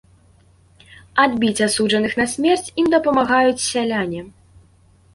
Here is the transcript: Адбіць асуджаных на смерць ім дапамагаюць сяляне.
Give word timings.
Адбіць 1.25 1.63
асуджаных 1.67 2.17
на 2.23 2.29
смерць 2.33 2.67
ім 2.85 2.91
дапамагаюць 2.97 3.65
сяляне. 3.71 4.29